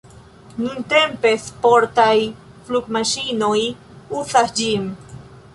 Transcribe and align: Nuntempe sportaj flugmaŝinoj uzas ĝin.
Nuntempe 0.61 1.33
sportaj 1.43 2.15
flugmaŝinoj 2.71 3.61
uzas 4.23 4.53
ĝin. 4.63 4.93